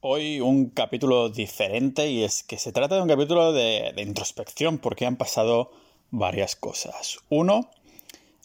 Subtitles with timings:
[0.00, 5.06] Hoy un capítulo diferente y es que se trata de un capítulo de, introspección porque
[5.06, 5.72] han pasado
[6.12, 7.18] varias cosas.
[7.30, 7.68] Uno,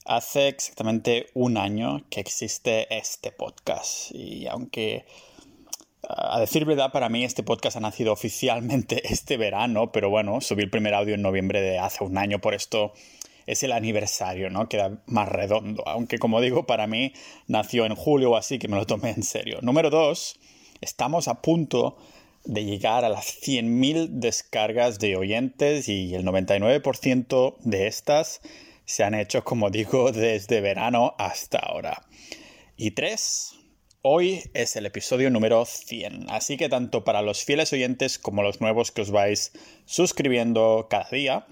[0.04, 5.06] hace exactamente un año que existe este podcast y aunque
[6.02, 10.64] a decir verdad para mí este podcast ha nacido oficialmente este verano, pero bueno, subí
[10.64, 12.94] el primer audio en noviembre de hace un año, por esto
[13.46, 14.68] es el aniversario, ¿no?
[14.68, 17.14] Queda más redondo, aunque como digo, para mí
[17.46, 19.60] nació en julio o así que me lo tomé en serio.
[19.62, 20.40] Número dos,
[20.84, 21.96] Estamos a punto
[22.44, 28.42] de llegar a las 100.000 descargas de oyentes y el 99% de estas
[28.84, 32.06] se han hecho, como digo, desde verano hasta ahora.
[32.76, 33.54] Y tres,
[34.02, 38.60] hoy es el episodio número 100, así que tanto para los fieles oyentes como los
[38.60, 39.54] nuevos que os vais
[39.86, 41.48] suscribiendo cada día,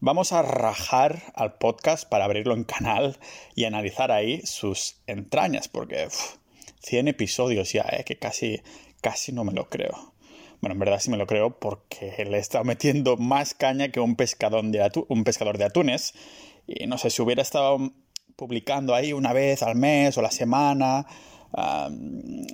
[0.00, 3.20] vamos a rajar al podcast para abrirlo en canal
[3.54, 6.08] y analizar ahí sus entrañas, porque
[6.84, 8.04] 100 episodios ya, ¿eh?
[8.04, 8.62] que casi,
[9.00, 10.14] casi no me lo creo.
[10.60, 14.00] Bueno, en verdad sí me lo creo porque le he estado metiendo más caña que
[14.00, 16.14] un, pescador de un pescador de atunes.
[16.66, 17.78] Y no sé, si hubiera estado
[18.36, 21.06] publicando ahí una vez al mes o la semana,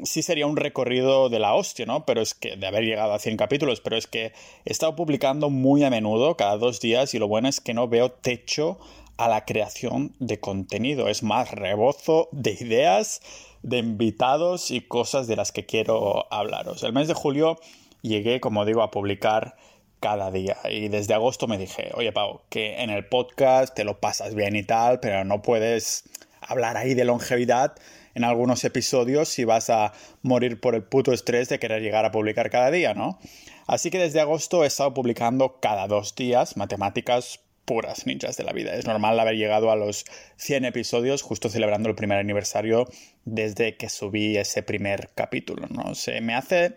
[0.05, 2.05] sí sería un recorrido de la hostia, ¿no?
[2.05, 4.33] Pero es que, de haber llegado a 100 capítulos, pero es que
[4.65, 7.89] he estado publicando muy a menudo, cada dos días, y lo bueno es que no
[7.89, 8.79] veo techo
[9.17, 11.09] a la creación de contenido.
[11.09, 13.21] Es más, rebozo de ideas
[13.63, 16.83] de invitados y cosas de las que quiero hablaros.
[16.83, 17.59] El mes de julio
[18.03, 19.57] llegué, como digo, a publicar
[20.01, 24.01] cada día y desde agosto me dije, oye Pau, que en el podcast te lo
[24.01, 26.05] pasas bien y tal, pero no puedes
[26.41, 27.75] hablar ahí de longevidad
[28.15, 32.11] en algunos episodios si vas a morir por el puto estrés de querer llegar a
[32.11, 33.19] publicar cada día, ¿no?
[33.67, 38.53] Así que desde agosto he estado publicando cada dos días matemáticas puras ninjas de la
[38.53, 38.75] vida.
[38.75, 40.05] Es normal haber llegado a los
[40.39, 42.89] 100 episodios justo celebrando el primer aniversario
[43.25, 45.95] desde que subí ese primer capítulo, ¿no?
[45.95, 46.75] Se me hace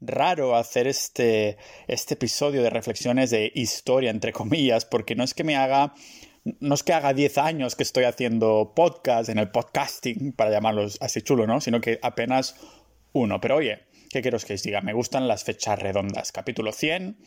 [0.00, 5.44] raro hacer este, este episodio de reflexiones de historia, entre comillas, porque no es que
[5.44, 5.94] me haga
[6.58, 10.98] no es que haga 10 años que estoy haciendo podcast en el podcasting, para llamarlos
[11.00, 11.60] así chulo, ¿no?
[11.60, 12.56] Sino que apenas
[13.12, 13.40] uno.
[13.40, 14.80] Pero oye, ¿qué quiero que os diga?
[14.80, 16.32] Me gustan las fechas redondas.
[16.32, 17.18] Capítulo 100,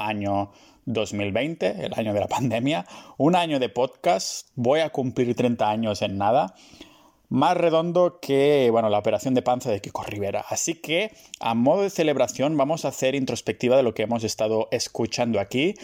[0.00, 0.50] año
[0.86, 6.02] 2020, el año de la pandemia, un año de podcast, voy a cumplir 30 años
[6.02, 6.54] en nada,
[7.28, 10.44] más redondo que, bueno, la operación de panza de Kiko Rivera.
[10.48, 14.68] Así que, a modo de celebración, vamos a hacer introspectiva de lo que hemos estado
[14.72, 15.74] escuchando aquí,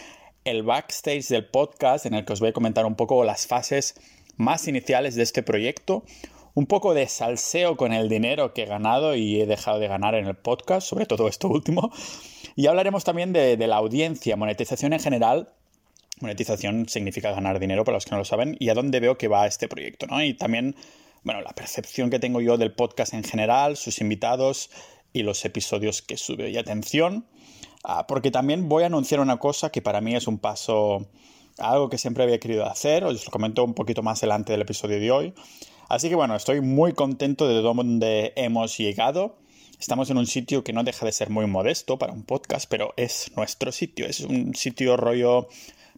[0.45, 3.95] el backstage del podcast en el que os voy a comentar un poco las fases
[4.37, 6.05] más iniciales de este proyecto,
[6.55, 10.15] un poco de salseo con el dinero que he ganado y he dejado de ganar
[10.15, 11.93] en el podcast, sobre todo esto último,
[12.57, 15.53] y hablaremos también de, la audiencia, monetización en general.
[16.21, 19.29] Monetización significa ganar dinero, para los que no lo saben, y a dónde veo que
[19.29, 20.23] va este proyecto, ¿no?
[20.25, 20.75] Y también,
[21.23, 24.71] bueno, la percepción que tengo yo del podcast en general, sus invitados
[25.13, 26.49] y los episodios que sube.
[26.49, 27.27] Y atención,
[27.85, 31.07] ah, porque también voy a anunciar una cosa que para mí es un paso,
[31.59, 34.99] algo que siempre había querido hacer, os lo comento un poquito más adelante del episodio
[34.99, 35.35] de hoy.
[35.91, 39.37] Así que bueno, estoy muy contento de dónde hemos llegado.
[39.79, 42.95] Estamos en un sitio que no deja de ser muy modesto para un podcast, pero
[42.97, 44.07] es nuestro sitio.
[44.07, 45.49] Es un sitio rollo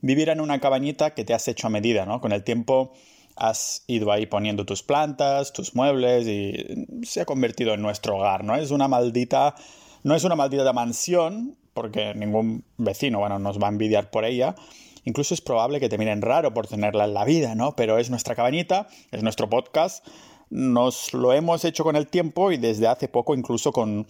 [0.01, 2.21] vivir en una cabañita que te has hecho a medida, ¿no?
[2.21, 2.93] Con el tiempo
[3.37, 8.43] has ido ahí poniendo tus plantas, tus muebles y se ha convertido en nuestro hogar,
[8.43, 8.57] ¿no?
[8.57, 9.55] Es una maldita,
[10.03, 14.57] no es una maldita mansión, porque ningún vecino, bueno, nos va a envidiar por ella.
[15.05, 17.77] Incluso es probable que te miren raro por tenerla en la vida, ¿no?
[17.77, 20.05] Pero es nuestra cabañita, es nuestro podcast
[20.51, 24.07] nos lo hemos hecho con el tiempo y desde hace poco incluso con...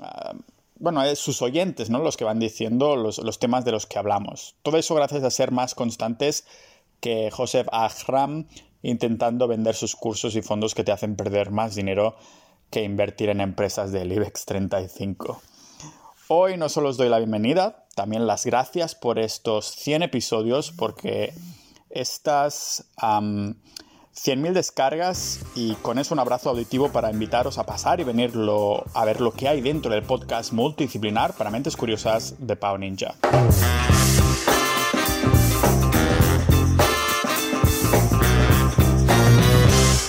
[0.00, 0.34] Ah,
[0.80, 1.98] bueno, sus oyentes, ¿no?
[1.98, 4.54] Los que van diciendo los, los, temas de los que hablamos.
[4.62, 6.46] Todo eso gracias a ser más constantes
[7.00, 8.46] que Joseph Ahram
[8.82, 12.16] intentando vender sus cursos y fondos que te hacen perder más dinero
[12.70, 15.40] que invertir en empresas del IBEX 35.
[16.28, 21.32] Hoy no solo os doy la bienvenida, también las gracias por estos 100 episodios, porque
[21.90, 22.84] estas
[24.18, 29.04] 100.000 descargas y con eso un abrazo auditivo para invitaros a pasar y venirlo a
[29.04, 33.14] ver lo que hay dentro del podcast multidisciplinar para mentes curiosas de Pau Ninja.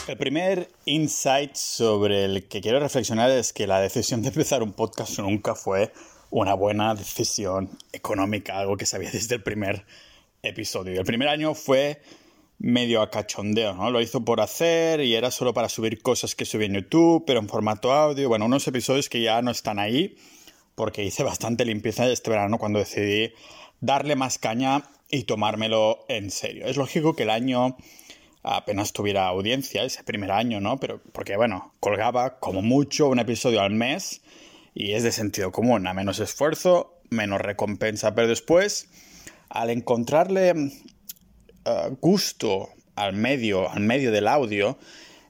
[0.07, 4.73] El primer insight sobre el que quiero reflexionar es que la decisión de empezar un
[4.73, 5.93] podcast nunca fue
[6.31, 9.85] una buena decisión económica, algo que sabía desde el primer
[10.41, 10.99] episodio.
[10.99, 12.01] El primer año fue
[12.59, 13.89] medio a cachondeo, ¿no?
[13.89, 17.39] Lo hizo por hacer y era solo para subir cosas que subí en YouTube, pero
[17.39, 18.27] en formato audio.
[18.27, 20.17] Bueno, unos episodios que ya no están ahí
[20.75, 23.33] porque hice bastante limpieza este verano cuando decidí
[23.79, 26.65] darle más caña y tomármelo en serio.
[26.65, 27.77] Es lógico que el año
[28.43, 30.79] apenas tuviera audiencia, ese primer año, ¿no?
[30.79, 34.21] Pero porque, bueno, colgaba como mucho un episodio al mes
[34.73, 38.87] Y es de sentido común, a menos esfuerzo, menos recompensa, pero después,
[39.49, 40.71] al encontrarle
[41.69, 44.77] eh, gusto al medio, al medio del audio,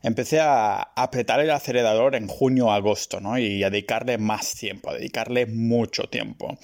[0.02, 3.38] empecé a apretar el acelerador en junio-agosto, ¿no?
[3.38, 6.58] Y a dedicarle más tiempo, a dedicarle mucho tiempo.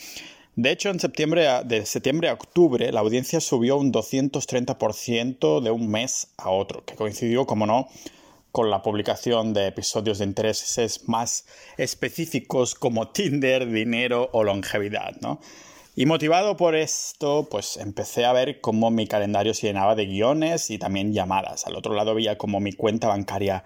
[0.56, 5.90] De hecho, en septiembre, de septiembre a octubre, la audiencia subió un 230% de un
[5.90, 7.90] mes a otro, que coincidió, como no,
[8.54, 11.46] con la publicación de episodios de intereses más
[11.78, 15.42] específicos como Tinder, dinero o longevidad, ¿no?
[15.98, 20.70] Y motivado por esto, pues empecé a ver cómo mi calendario se llenaba de guiones
[20.70, 21.66] y también llamadas.
[21.68, 23.64] Al otro lado veía cómo mi cuenta bancaria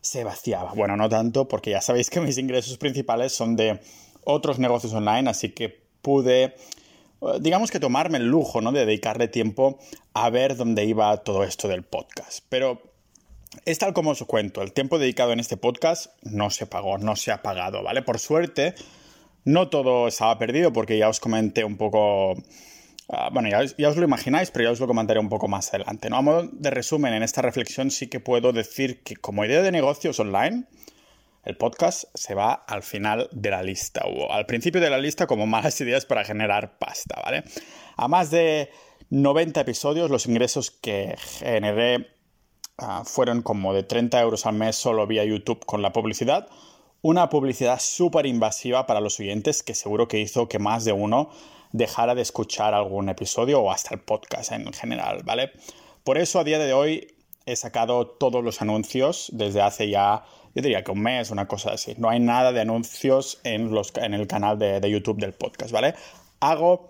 [0.00, 0.74] se vaciaba.
[0.74, 3.80] Bueno, no tanto, porque ya sabéis que mis ingresos principales son de
[4.22, 6.54] otros negocios online, así que pude, eh,
[7.40, 8.70] digamos que tomarme el lujo, ¿no?
[8.70, 9.80] De dedicarle tiempo
[10.14, 12.44] a ver dónde iba todo esto del podcast.
[12.48, 12.80] Pero
[13.64, 17.16] es tal como os cuento, el tiempo dedicado en este podcast no se pagó, no
[17.16, 18.02] se ha pagado, ¿vale?
[18.02, 18.76] Por suerte
[19.44, 22.34] no todo estaba perdido porque ya os comenté un poco...
[23.08, 26.08] Ah, bueno, ya, os lo imagináis, pero ya os lo comentaré un poco más adelante.
[26.08, 26.16] ¿no?
[26.16, 29.72] A modo de resumen, en esta reflexión sí que puedo decir que como idea de
[29.72, 30.64] negocios online,
[31.44, 35.26] el podcast se va al final de la lista, o al principio de la lista
[35.26, 37.44] como malas ideas para generar pasta, ¿vale?
[37.96, 38.70] A más de
[39.10, 42.06] 90 episodios, los ingresos que generé
[42.78, 46.48] ah, fueron como de 30 euros al mes solo vía YouTube con la publicidad,
[47.02, 51.30] una publicidad súper invasiva para los oyentes que seguro que hizo que más de uno
[51.72, 55.50] dejara de escuchar algún episodio o hasta el podcast en general, ¿vale?
[56.04, 57.14] Por eso a día de hoy
[57.44, 61.72] he sacado todos los anuncios desde hace ya, yo diría que un mes, una cosa
[61.72, 61.94] así.
[61.98, 65.72] No hay nada de anuncios en, los, en el canal de, de YouTube del podcast,
[65.72, 65.94] ¿vale?
[66.38, 66.88] Hago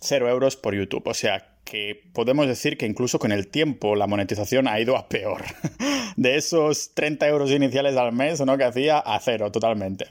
[0.00, 4.06] 0 euros por YouTube, o sea que podemos decir que incluso con el tiempo la
[4.06, 5.44] monetización ha ido a peor.
[6.16, 8.56] De esos 30 euros iniciales al mes ¿no?
[8.56, 10.06] que hacía, a cero totalmente.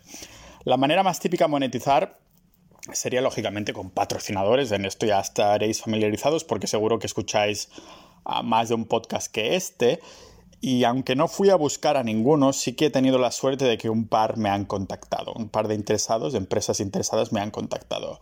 [0.66, 2.20] La manera más típica de monetizar
[2.94, 4.72] sería lógicamente con patrocinadores.
[4.72, 7.70] En esto ya estaréis familiarizados porque seguro que escucháis
[8.44, 10.00] más de un podcast que este.
[10.62, 13.78] Y aunque no fui a buscar a ninguno, sí que he tenido la suerte de
[13.78, 15.34] que un par me han contactado.
[15.34, 18.20] Un par de interesados, de empresas interesadas me han contactado.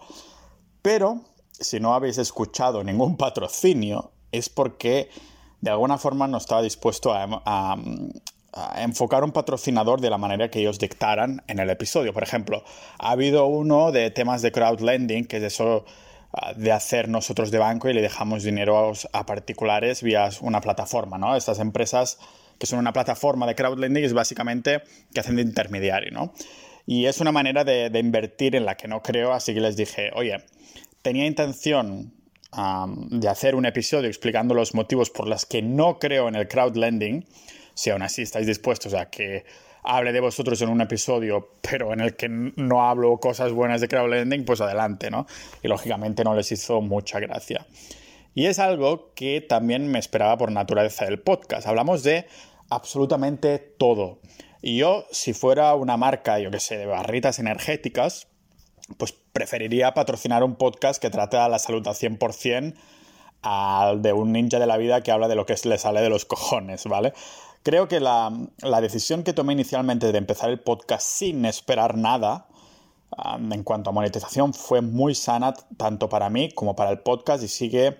[0.82, 1.22] Pero
[1.62, 5.10] si no habéis escuchado ningún patrocinio, es porque
[5.62, 7.78] de alguna forma no estaba dispuesto a,
[8.78, 12.14] enfocar un patrocinador de la manera que ellos dictaran en el episodio.
[12.14, 12.64] Por ejemplo,
[13.00, 15.84] ha habido uno de temas de crowdlending, que es eso
[16.32, 21.18] ah, de hacer nosotros de banco y le dejamos dinero a, particulares vía una plataforma,
[21.18, 21.36] ¿no?
[21.36, 22.18] Estas empresas
[22.58, 26.34] que son una plataforma de crowdlending es básicamente que hacen de intermediario, ¿no?
[26.86, 30.12] Y es una manera de invertir en la que no creo, así que les dije,
[30.14, 30.38] oye,
[31.06, 32.16] tenía intención
[33.12, 37.28] de hacer un episodio explicando los motivos por los que no creo en el crowdlending,
[37.76, 39.46] si aún así estáis dispuestos a que
[39.84, 43.88] hable de vosotros en un episodio, pero en el que no hablo cosas buenas de
[43.88, 45.28] crowdlending, pues adelante, ¿no?
[45.62, 47.68] Y lógicamente no les hizo mucha gracia.
[48.34, 51.68] Y es algo que también me esperaba por naturaleza del podcast.
[51.68, 52.26] Hablamos de
[52.72, 54.22] absolutamente todo.
[54.64, 58.28] Y yo, si fuera una marca, yo que sé, de barritas energéticas,
[58.98, 62.76] pues preferiría patrocinar un podcast que trate a la salud al 100%
[63.42, 66.10] al de un ninja de la vida que habla de lo que le sale de
[66.10, 67.14] los cojones, ¿vale?
[67.64, 68.32] Creo que la,
[68.82, 72.48] decisión que tomé inicialmente de empezar el podcast sin esperar nada
[73.40, 77.48] en cuanto a monetización fue muy sana tanto para mí como para el podcast y
[77.48, 77.98] sigue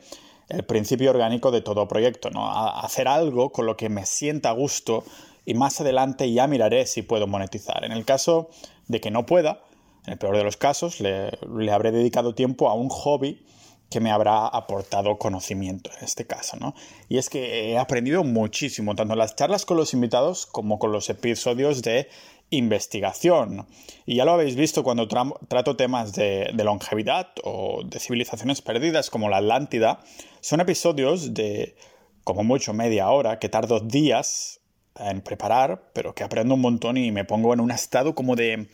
[0.50, 2.52] el principio orgánico de todo proyecto, ¿no?
[2.52, 5.04] hacer algo con lo que me sienta a gusto
[5.46, 7.86] y más adelante ya miraré si puedo monetizar.
[7.86, 8.50] En el caso
[8.88, 9.62] de que no pueda,
[10.06, 11.32] en el peor de los casos, le,
[11.72, 13.46] habré dedicado tiempo a un hobby
[13.90, 16.74] que me habrá aportado conocimiento en este caso, ¿no?
[17.08, 20.92] Y es que he aprendido muchísimo, tanto en las charlas con los invitados como con
[20.92, 22.10] los episodios de
[22.50, 23.68] investigación.
[24.06, 29.10] Y ya lo habéis visto cuando trato temas de, de, longevidad o de civilizaciones perdidas
[29.10, 30.00] como la Atlántida.
[30.42, 31.76] Son episodios de
[32.24, 34.62] como mucho media hora que tardo días
[35.00, 38.68] en preparar, pero que aprendo un montón y me pongo en un estado como de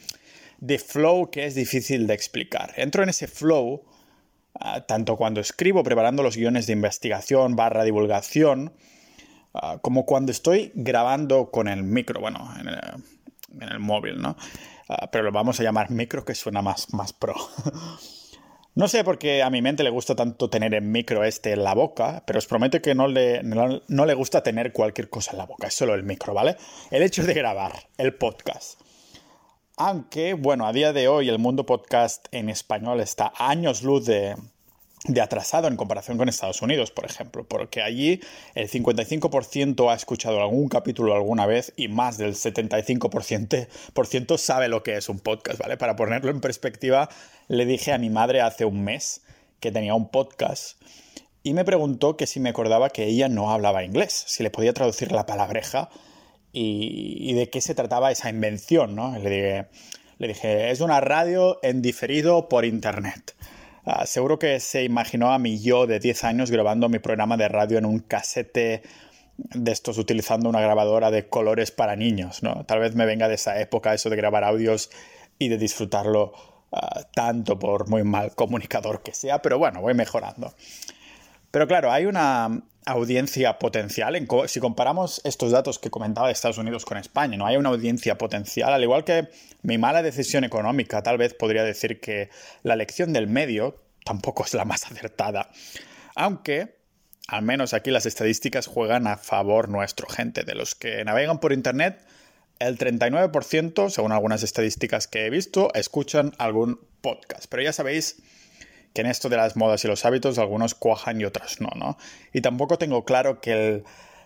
[0.61, 2.73] de flow que es difícil de explicar.
[2.77, 3.83] Entro en ese flow
[4.59, 8.73] ah, tanto cuando escribo preparando los guiones de investigación barra divulgación,
[9.53, 14.37] ah, como cuando estoy grabando con el micro, bueno, en el, móvil, ¿no?
[14.87, 17.35] Ah, pero lo vamos a llamar micro que suena más, más pro.
[18.73, 21.65] No sé por qué a mi mente le gusta tanto tener el micro este en
[21.65, 25.39] la boca, pero os prometo que no le, no le gusta tener cualquier cosa en
[25.39, 26.55] la boca, es solo el micro, ¿vale?
[26.89, 28.79] El hecho de grabar el podcast
[29.87, 34.05] aunque, bueno, a día de hoy el mundo podcast en español está a años luz
[34.05, 34.35] de,
[35.05, 38.19] de atrasado en comparación con Estados Unidos, por ejemplo, porque allí
[38.53, 44.97] el 55% ha escuchado algún capítulo alguna vez y más del 75% sabe lo que
[44.97, 45.77] es un podcast, ¿vale?
[45.77, 47.09] Para ponerlo en perspectiva,
[47.47, 49.23] le dije a mi madre hace un mes
[49.59, 50.79] que tenía un podcast
[51.41, 54.73] y me preguntó que si me acordaba que ella no hablaba inglés, si le podía
[54.73, 55.89] traducir la palabreja
[56.53, 59.17] y, de qué se trataba esa invención, ¿no?
[59.17, 59.65] Le dije,
[60.17, 63.35] le dije, es una radio en diferido por internet.
[63.85, 67.47] Ah, seguro que se imaginó a mí yo de 10 años grabando mi programa de
[67.47, 68.83] radio en un casete
[69.37, 72.63] de estos utilizando una grabadora de colores para niños, ¿no?
[72.65, 74.91] Tal vez me venga de esa época eso de grabar audios
[75.39, 76.33] y de disfrutarlo
[76.71, 80.53] ah, tanto por muy mal comunicador que sea, pero bueno, voy mejorando.
[81.49, 84.27] Pero claro, hay una audiencia potencial.
[84.47, 88.17] si comparamos estos datos que comentaba de Estados Unidos con España, no hay una audiencia
[88.17, 88.73] potencial.
[88.73, 89.29] Al igual que
[89.61, 92.29] mi mala decisión económica, tal vez podría decir que
[92.63, 95.51] la elección del medio tampoco es la más acertada.
[96.15, 96.75] Aunque,
[97.27, 100.43] al menos aquí las estadísticas juegan a favor nuestro, gente.
[100.43, 102.03] De los que navegan por Internet,
[102.59, 107.45] el 39%, según algunas estadísticas que he visto, escuchan algún podcast.
[107.49, 108.17] Pero ya sabéis
[108.93, 111.97] que en esto de las modas y los hábitos algunos cuajan y otros no, ¿no?
[112.33, 113.83] Y tampoco tengo claro que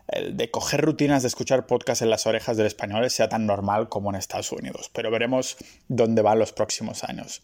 [0.08, 3.90] el, de coger rutinas de escuchar podcast en las orejas del español sea tan normal
[3.90, 5.58] como en Estados Unidos, pero veremos
[5.88, 7.42] dónde van los próximos años.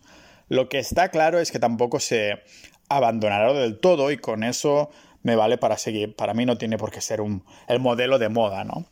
[0.47, 2.41] Lo que está claro es que tampoco se
[2.89, 4.89] abandonará del todo y con eso
[5.23, 6.15] me vale para seguir.
[6.15, 8.85] Para mí no tiene por qué ser un, el modelo de moda, ¿no?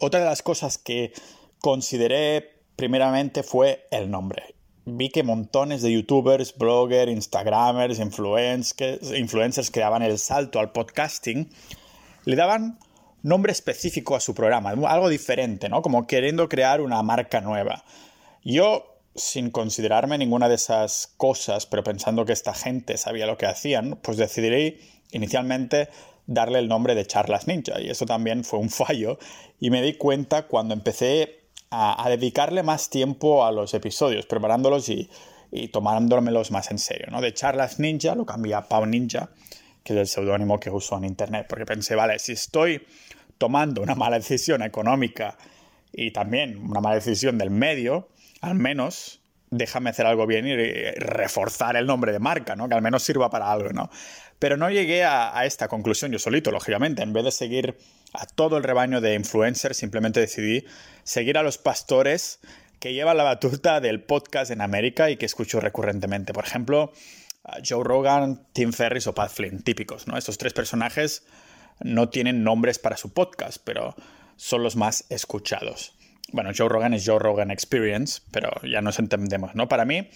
[0.00, 1.12] Otra de las cosas que
[1.60, 4.57] consideré primeramente fue el nombre
[4.96, 11.50] vi que montones de youtubers, bloggers, instagramers, influencers, influencers que daban el salto al podcasting,
[12.24, 12.78] le daban
[13.22, 15.82] nombre específico a su programa, algo diferente, ¿no?
[15.82, 17.84] Como queriendo crear una marca nueva.
[18.44, 23.46] Yo, sin considerarme ninguna de esas cosas, pero pensando que esta gente sabía lo que
[23.46, 24.78] hacían, pues decidí
[25.12, 25.88] inicialmente
[26.26, 27.80] darle el nombre de Charlas Ninja.
[27.80, 29.18] Y eso también fue un fallo.
[29.58, 35.10] Y me di cuenta cuando empecé a, dedicarle más tiempo a los episodios, preparándolos y,
[35.50, 37.08] y tomándomelos más en serio.
[37.10, 37.20] ¿no?
[37.20, 39.30] De charlas ninja lo cambié a Pau Ninja,
[39.82, 42.82] que es el seudónimo que uso en internet, porque pensé, vale, si estoy
[43.38, 45.36] tomando una mala decisión económica
[45.92, 48.08] y también una mala decisión del medio,
[48.40, 49.20] al menos
[49.50, 50.54] déjame hacer algo bien y
[50.96, 52.68] reforzar el nombre de marca, ¿no?
[52.68, 53.90] Que al menos sirva para algo, ¿no?
[54.38, 57.02] Pero no llegué a, esta conclusión yo solito, lógicamente.
[57.02, 57.76] En vez de seguir
[58.12, 60.64] a todo el rebaño de influencers, simplemente decidí
[61.02, 62.40] seguir a los pastores
[62.78, 66.32] que llevan la batuta del podcast en América y que escucho recurrentemente.
[66.32, 66.92] Por ejemplo,
[67.66, 70.16] Joe Rogan, Tim Ferriss o Pat Flynn, típicos, ¿no?
[70.16, 71.26] Estos tres personajes
[71.80, 73.94] no tienen nombres para su podcast, pero
[74.36, 75.94] son los más escuchados.
[76.30, 79.68] Bueno, Joe Rogan es Joe Rogan Experience, pero ya nos entendemos, ¿no?
[79.68, 80.08] Para mí,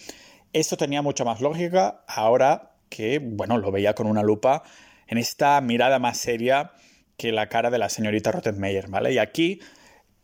[0.53, 4.61] esto tenía mucha más lógica ahora que, bueno, lo veía con una lupa
[5.07, 6.73] en esta mirada más seria
[7.17, 9.11] que la cara de la señorita Rottenmeier, ¿vale?
[9.11, 9.59] Y aquí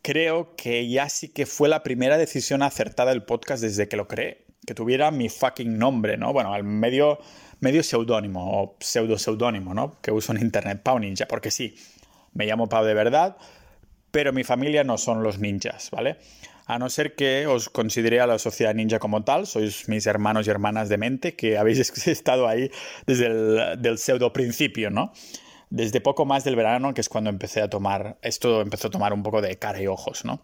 [0.02, 4.06] creo que ya sí que fue la primera decisión acertada del podcast desde que lo
[4.06, 6.32] creé, que tuviera mi fucking nombre, ¿no?
[6.32, 7.18] Bueno, al medio,
[7.58, 10.00] medio seudónimo o pseudo seudónimo, ¿no?
[10.00, 11.74] Que uso en internet, Pau Ninja, porque sí,
[12.34, 13.36] me llamo Pau de verdad,
[14.12, 16.18] pero mi familia no son los ninjas, ¿vale?
[16.70, 20.46] A no ser que os considere a la sociedad ninja como tal, sois mis hermanos
[20.46, 22.70] y hermanas de mente que habéis estado ahí
[23.06, 25.12] desde el pseudo principio, ¿no?
[25.68, 29.12] Desde poco más del verano, que es cuando empecé a tomar, esto empezó a tomar
[29.12, 30.42] un poco de cara y ojos, ¿no?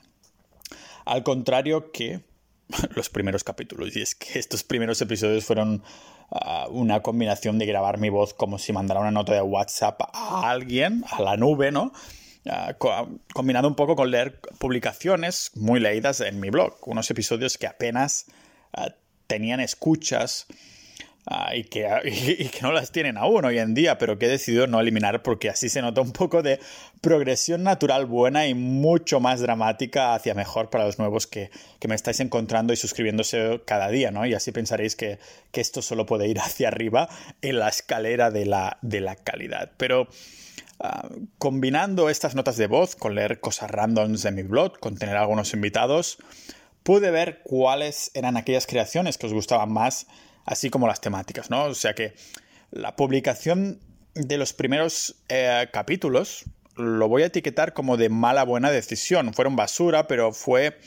[1.05, 2.25] Al contrario que
[2.97, 5.85] los primeros capítulos, y es que estos primeros episodios fueron
[6.33, 10.51] ah, una combinación de grabar mi voz como si mandara una nota de WhatsApp a
[10.51, 11.93] alguien, a la nube, ¿no?
[13.33, 18.27] Combinado un poco con leer publicaciones muy leídas en mi blog, unos episodios que apenas
[18.73, 18.95] ah,
[19.27, 20.47] tenían escuchas
[21.27, 21.83] ah, y, que,
[22.53, 25.49] que, no las tienen aún hoy en día, pero que he decidido no eliminar porque
[25.49, 26.61] así se nota un poco de
[27.01, 31.51] progresión natural buena y mucho más dramática hacia mejor para los nuevos que,
[31.87, 34.27] me estáis encontrando y suscribiéndose cada día, ¿no?
[34.27, 35.19] Y así pensaréis que,
[35.53, 37.09] esto solo puede ir hacia arriba
[37.43, 39.71] en la escalera de la, de la calidad.
[39.77, 40.09] Pero
[40.79, 45.17] Ah, combinando estas notas de voz con leer cosas randoms de mi blog, con tener
[45.17, 46.19] algunos invitados,
[46.83, 50.07] pude ver cuáles eran aquellas creaciones que os gustaban más,
[50.45, 51.65] así como las temáticas, ¿no?
[51.65, 52.15] O sea que
[52.71, 53.81] la publicación
[54.15, 56.45] de los primeros eh, capítulos
[56.77, 59.33] lo voy a etiquetar como de mala buena decisión.
[59.33, 60.79] Fueron basura, pero fue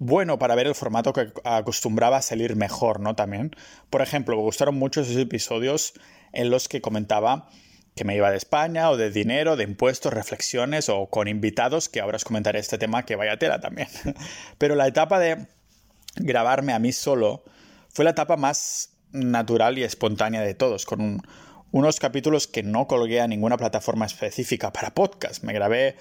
[0.00, 3.14] bueno para ver el formato que acostumbraba a salir mejor, ¿no?
[3.14, 3.54] También.
[3.90, 5.94] Por ejemplo, me gustaron mucho esos episodios
[6.32, 7.48] en los que comentaba
[7.94, 12.00] que me iba de España o de dinero, de impuestos, reflexiones o con invitados, que
[12.00, 13.88] ahora os comentaré este tema que vaya tela también.
[14.58, 15.46] Pero la etapa de
[16.16, 17.44] grabarme a mí solo
[17.88, 21.22] fue la etapa más natural y espontánea de todos, con
[21.72, 25.42] unos capítulos que no colgué a ninguna plataforma específica para podcast.
[25.42, 25.96] Me grabé eh,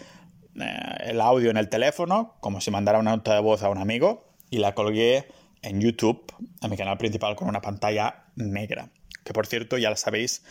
[1.05, 4.29] el audio en el teléfono, como si mandara una nota de voz a un amigo,
[4.49, 5.27] y la colgué
[5.61, 8.89] en YouTube, a mi canal principal, con una pantalla negra.
[9.23, 10.43] Que por cierto, ya lo sabéis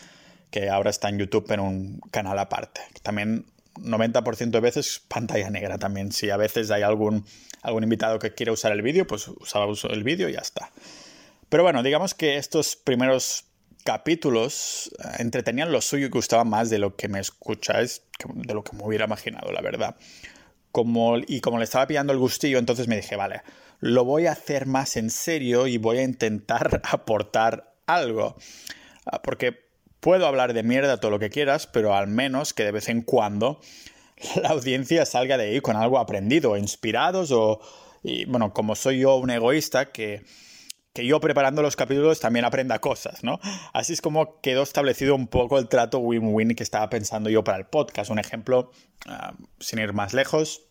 [0.51, 2.81] que ahora está en YouTube en un canal aparte.
[3.03, 6.11] También 90% de veces pantalla negra también.
[6.11, 7.25] Si a veces hay algún,
[7.61, 10.71] algún invitado que quiere usar el vídeo, pues usaba el vídeo y ya está.
[11.49, 13.45] Pero bueno, digamos que estos primeros
[13.83, 18.03] capítulos eh, entretenían lo suyo y gustaban más de lo que me escucháis,
[18.33, 19.95] de lo que me hubiera imaginado, la verdad.
[20.71, 23.41] Como, y como le estaba pillando el gustillo, entonces me dije, vale,
[23.79, 28.35] lo voy a hacer más en serio y voy a intentar aportar algo.
[29.05, 29.68] Ah, porque
[29.99, 33.01] puedo hablar de mierda todo lo que quieras, pero al menos que de vez en
[33.01, 33.59] cuando
[34.41, 37.59] la audiencia salga de ahí con algo aprendido, inspirados o...
[38.01, 40.23] Y bueno, como soy yo un egoísta que
[40.93, 43.39] que yo preparando los capítulos también aprenda cosas, ¿no?
[43.73, 47.57] Así es como quedó establecido un poco el trato win-win que estaba pensando yo para
[47.57, 48.09] el podcast.
[48.09, 48.71] Un ejemplo,
[49.05, 50.63] ah, sin ir más lejos,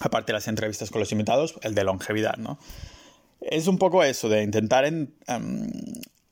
[0.00, 2.58] aparte de las entrevistas con los invitados, el de longevidad, ¿no?
[3.40, 4.84] Es un poco eso, de intentar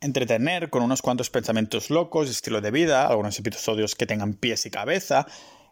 [0.01, 4.71] entretener con unos cuantos pensamientos locos, estilo de vida, algunos episodios que tengan pies y
[4.71, 5.27] cabeza,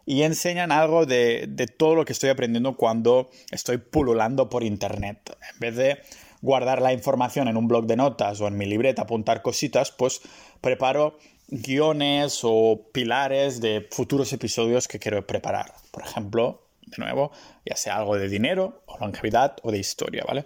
[0.05, 5.37] y enseñan algo de, todo lo que estoy aprendiendo cuando estoy pululando por internet.
[5.53, 6.01] En vez de
[6.41, 10.21] guardar la información en un blog de notas o en mi libreta, apuntar cositas, pues
[10.61, 11.17] preparo
[11.49, 15.73] guiones o pilares de futuros episodios que quiero preparar.
[15.91, 17.31] Por ejemplo, de nuevo,
[17.65, 20.45] ya sea algo de dinero o longevidad o de historia, ¿vale?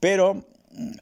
[0.00, 0.44] Pero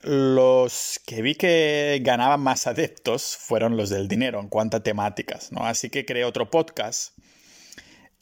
[0.02, 5.52] los que vi que ganaban más adeptos fueron los del dinero en cuanto a temáticas,
[5.52, 5.64] ¿no?
[5.64, 7.16] Así que creé otro podcast,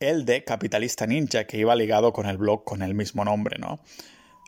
[0.01, 3.81] el de Capitalista Ninja, que iba ligado con el blog con el mismo nombre, ¿no?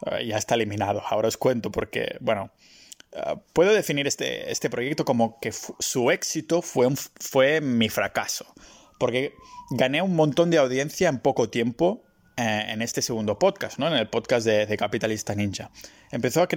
[0.06, 1.02] Eh, ya está eliminado.
[1.06, 2.50] Ahora os cuento porque, bueno,
[3.12, 6.88] eh, puedo definir este, este proyecto como que su éxito fue,
[7.18, 8.46] fue mi fracaso.
[8.98, 9.32] Porque
[9.70, 12.02] gané un montón de audiencia en poco tiempo
[12.36, 13.86] eh, en este segundo podcast, ¿no?
[13.88, 15.70] En el podcast de, Capitalista Ninja.
[16.10, 16.48] Empezó a,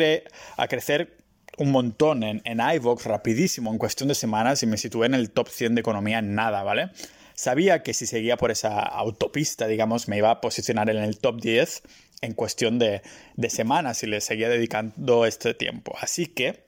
[0.57, 1.17] a crecer
[1.57, 5.31] un montón en, en iVoox rapidísimo, en cuestión de semanas, y me situé en el
[5.31, 6.89] top 100 de economía en nada, ¿vale?
[7.35, 11.41] Sabía que si seguía por esa autopista, digamos, me iba a posicionar en el top
[11.41, 11.83] 10
[12.21, 13.01] en cuestión de,
[13.49, 15.93] semanas y le seguía dedicando este tiempo.
[15.99, 16.63] Así que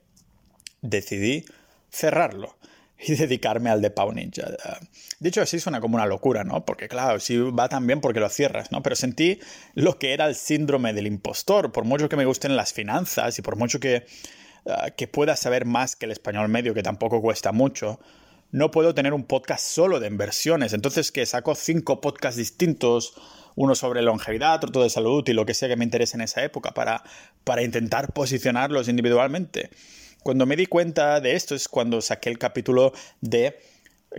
[0.82, 1.46] decidí
[1.90, 2.58] cerrarlo
[3.00, 4.52] y dedicarme al de Pau Ninja.
[5.20, 6.66] De hecho, así suena como una locura, ¿no?
[6.66, 8.82] Porque claro, sí va tan bien porque lo cierras, ¿no?
[8.82, 9.40] Pero sentí
[9.74, 11.72] lo que era el síndrome del impostor.
[11.72, 14.06] Por mucho que me gusten las finanzas y por mucho que,
[14.68, 18.00] ah, que pueda saber más que el español medio, que tampoco cuesta mucho,
[18.52, 20.74] no puedo tener un podcast solo de inversiones.
[20.74, 23.14] Entonces, que saco cinco podcasts distintos
[23.56, 26.44] uno sobre longevidad, otro de salud y lo que sea que me interese en esa
[26.44, 27.04] época para,
[27.44, 29.70] para intentar posicionarlos individualmente.
[30.26, 33.60] Cuando me di cuenta de esto es cuando saqué el capítulo de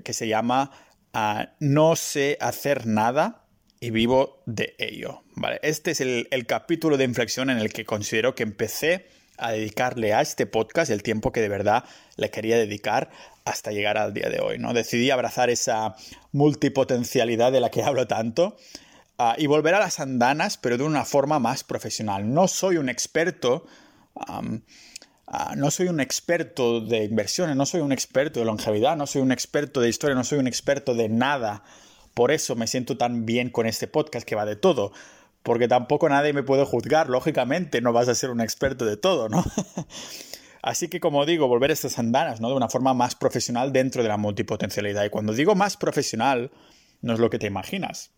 [0.04, 0.70] que se llama
[1.12, 3.42] ah, No sé hacer nada
[3.80, 5.24] y vivo de ello.
[5.62, 10.14] Este es el, el capítulo de inflexión en el que considero que empecé a dedicarle
[10.14, 11.84] a este podcast el tiempo que de verdad
[12.16, 13.10] le quería dedicar
[13.44, 14.60] hasta llegar al día de hoy.
[14.60, 14.74] ¿no?
[14.74, 15.96] Decidí abrazar esa
[16.30, 18.56] multipotencialidad de la que hablo tanto
[19.18, 22.32] Ah, y volver a las andanas, pero de una forma más profesional.
[22.32, 23.66] No soy un experto.
[25.26, 29.22] Ah, no soy un experto de inversiones, no soy un experto de longevidad, no soy
[29.22, 31.64] un experto de historia, no soy un experto de nada.
[32.14, 34.92] Por eso me siento tan bien con este podcast que va de todo.
[35.42, 39.28] Porque tampoco nadie me puede juzgar, lógicamente, no vas a ser un experto de todo,
[39.28, 39.44] ¿no?
[40.62, 42.48] Así que, como digo, volver a estas andanas, ¿no?
[42.48, 45.04] De una forma más profesional dentro de la multipotencialidad.
[45.04, 46.50] Y cuando digo más profesional,
[47.02, 48.15] no es lo que te imaginas.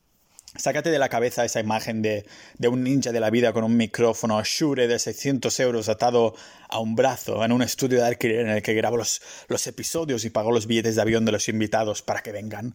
[0.59, 2.27] Sácate de la cabeza esa imagen de,
[2.69, 6.35] un ninja de la vida con un micrófono Shure de 600 euros atado
[6.69, 10.25] a un brazo en un estudio de alquiler en el que grabo los, los episodios
[10.25, 12.75] y pago los billetes de avión de los invitados para que vengan.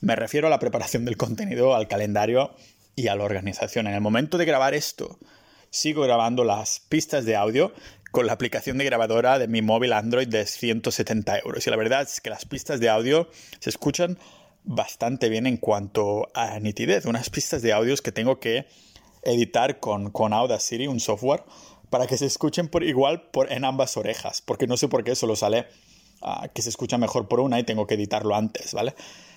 [0.00, 2.54] Me refiero a la preparación del contenido, al calendario
[2.96, 3.88] y a la organización.
[3.88, 5.18] En el momento de grabar esto,
[5.68, 7.74] sigo grabando las pistas de audio
[8.10, 11.66] con la aplicación de grabadora de mi móvil Android de 170 euros.
[11.66, 13.28] Y la verdad es que las pistas de audio
[13.60, 14.18] se escuchan
[14.64, 17.06] bastante bien en cuanto a nitidez.
[17.06, 18.66] Unas pistas de audios que tengo que
[19.22, 21.44] editar con, con Audacity, un software,
[21.90, 25.14] para que se escuchen por igual por, en ambas orejas, porque no sé por qué
[25.14, 25.66] solo sale
[26.22, 28.94] ah, que se escucha mejor por una y tengo que editarlo antes, ¿vale?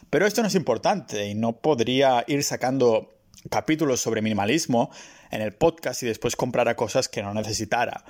[0.09, 3.13] Pero esto no es importante y no podría ir sacando
[3.49, 4.91] capítulos sobre minimalismo
[5.31, 8.03] en el podcast y después comprar a cosas que no necesitara.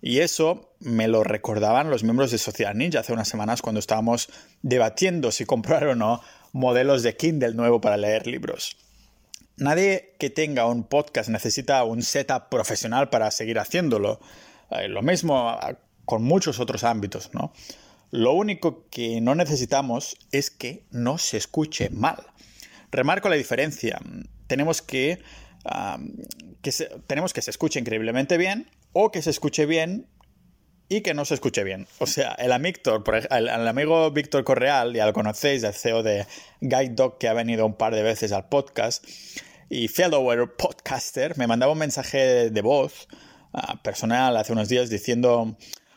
[0.00, 4.28] Y eso me lo recordaban los miembros de Sociedad Ninja hace unas semanas cuando estábamos
[4.62, 6.20] debatiendo si comprar o no
[6.52, 8.76] modelos de Kindle nuevo para leer libros.
[9.56, 14.20] Nadie que tenga un podcast necesita un setup profesional para seguir haciéndolo.
[14.70, 15.58] Eh, lo mismo
[16.04, 17.52] con muchos otros ámbitos, ¿no?
[18.10, 22.26] Lo único que no necesitamos es que no se escuche mal.
[22.90, 23.98] Remarco la diferencia.
[24.46, 25.22] Tenemos que,
[26.60, 30.06] que se, tenemos que se escuche increíblemente bien o que se escuche bien
[30.92, 31.86] y que no se escuche bien.
[32.00, 36.26] O sea, el, el, el amigo Víctor Correal, ya lo conocéis, el CEO de
[36.60, 39.02] Guide Dog, que ha venido un par de veces al podcast,
[39.70, 43.08] y fellow podcaster, me mandaba un mensaje de voz
[43.54, 45.56] uh, personal hace unos días diciendo,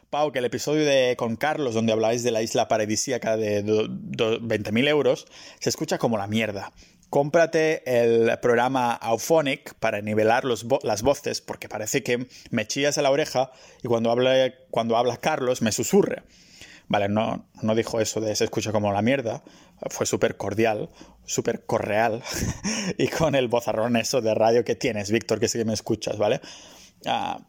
[0.09, 4.87] Pau, que el episodio de con Carlos, donde habláis de la isla paradisíaca de 20.000
[4.87, 5.27] euros,
[5.59, 6.71] se escucha como la mierda
[7.15, 13.09] cómprate el programa Auphonic para nivelar las voces, porque parece que me chillas a la
[13.09, 13.51] oreja
[13.81, 16.23] y cuando habla, cuando habla Carlos me susurre.
[16.89, 19.45] Vale, no, no dijo eso de se escucha como la mierda,
[19.89, 20.89] fue súper cordial,
[21.23, 22.21] súper correal,
[22.97, 26.17] y con el bozarrón eso de radio que tienes, Víctor, que sí que me escuchas,
[26.17, 26.41] ¿vale?
[27.05, 27.41] Uh,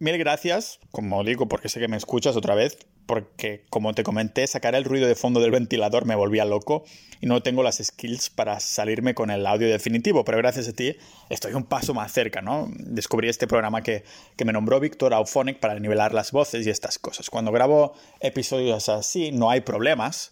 [0.00, 4.46] Mil gracias, como digo, porque sé que me escuchas otra vez, porque como te comenté,
[4.46, 6.84] sacar el ruido de fondo del ventilador me volvía loco
[7.20, 10.94] y no tengo las skills para salirme con el audio definitivo, pero gracias a ti
[11.30, 12.70] estoy un paso más cerca, ¿no?
[12.76, 14.04] Descubrí este programa que,
[14.36, 17.28] que me nombró Víctor Auphonic para nivelar las voces y estas cosas.
[17.28, 20.30] Cuando grabo episodios así no hay problemas,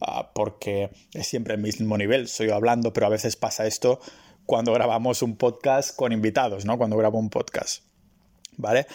[0.00, 3.98] uh, porque es siempre el mismo nivel, soy hablando, pero a veces pasa esto
[4.46, 6.78] cuando grabamos un podcast con invitados, ¿no?
[6.78, 7.87] Cuando grabo un podcast.
[8.58, 8.86] ¿Vale?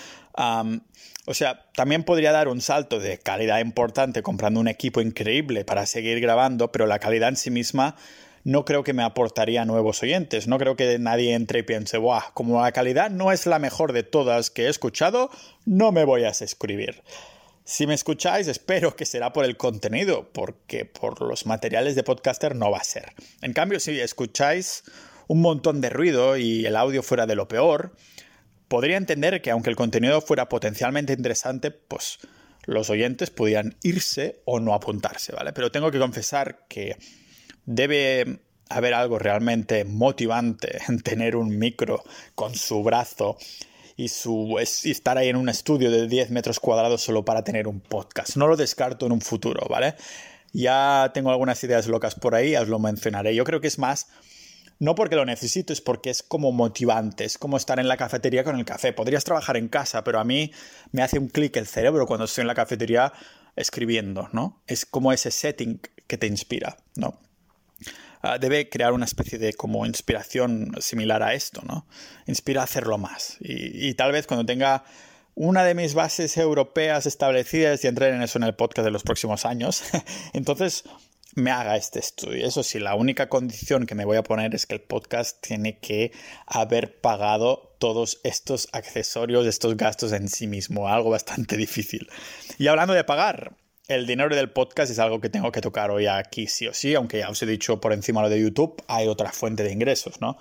[1.25, 5.85] o sea, también podría dar un salto de calidad importante comprando un equipo increíble para
[5.85, 7.95] seguir grabando, pero la calidad en sí misma
[8.43, 10.47] no creo que me aportaría nuevos oyentes.
[10.47, 12.33] No creo que nadie entre y piense, ¡buah!
[12.33, 15.29] Como la calidad no es la mejor de todas que he escuchado,
[15.65, 17.01] no me voy a suscribir.
[17.63, 22.55] Si me escucháis, espero que será por el contenido, porque por los materiales de podcaster
[22.55, 23.13] no va a ser.
[23.41, 24.83] En cambio, si escucháis
[25.27, 27.95] un montón de ruido y el audio fuera de lo peor,
[28.73, 32.17] podría entender que aunque el contenido fuera potencialmente interesante, pues
[32.63, 35.53] los oyentes podían irse o no apuntarse, ¿vale?
[35.53, 36.97] Pero tengo que confesar que
[37.67, 43.37] debe haber algo realmente motivante en tener un micro con su brazo
[43.95, 47.79] y, su, estar ahí en un estudio de 10 metros cuadrados solo para tener un
[47.79, 48.37] podcast.
[48.37, 49.93] No lo descarto en un futuro, ¿vale?
[50.51, 53.35] Ya tengo algunas ideas locas por ahí, os lo mencionaré.
[53.35, 54.07] Yo creo que es más
[54.83, 58.43] no porque lo necesito, es porque es como motivante, es como estar en la cafetería
[58.43, 58.91] con el café.
[58.91, 60.51] Podrías trabajar en casa, pero a mí
[60.91, 63.13] me hace un clic el cerebro cuando estoy en la cafetería
[63.55, 64.61] escribiendo, ¿no?
[64.67, 67.17] Es como ese setting que te inspira, ¿no?
[68.21, 71.87] Ah, debe crear una especie de como inspiración similar a esto, ¿no?
[72.27, 73.37] Inspira a hacerlo más.
[73.39, 74.83] Y, tal vez cuando tenga
[75.33, 79.03] una de mis bases europeas establecidas y entraré en eso en el podcast de los
[79.03, 79.81] próximos años,
[80.33, 80.83] entonces
[81.35, 82.45] me haga este estudio.
[82.45, 85.79] Eso sí, la única condición que me voy a poner es que el podcast tiene
[85.79, 86.11] que
[86.45, 92.07] haber pagado todos estos accesorios, estos gastos en sí mismo, algo bastante difícil.
[92.57, 93.55] Y hablando de pagar,
[93.87, 96.95] el dinero del podcast es algo que tengo que tocar hoy aquí sí o sí,
[96.95, 100.21] aunque ya os he dicho por encima lo de YouTube, hay otra fuente de ingresos,
[100.21, 100.37] ¿no?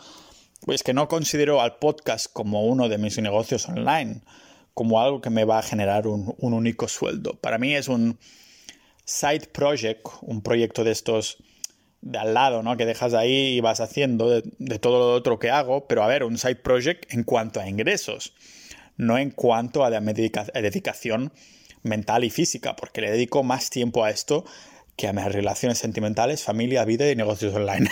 [0.65, 4.21] Pues que no considero al podcast como uno de mis negocios online,
[4.75, 7.35] como algo que me va a generar un, un único sueldo.
[7.41, 8.19] Para mí es un
[9.13, 11.37] side project, un proyecto de estos
[12.01, 12.77] de al lado, ¿no?
[12.77, 16.25] Que dejas ahí y vas haciendo de, todo lo otro que hago, pero a ver,
[16.25, 18.33] un side project en cuanto a ingresos,
[18.97, 21.33] no en cuanto a la dedicación
[21.83, 24.45] mental y física, porque le dedico más tiempo a esto
[24.97, 27.91] que a mis relaciones sentimentales, familia, vida y negocios online.